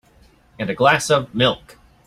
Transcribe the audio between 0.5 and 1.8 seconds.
And a glass of milk.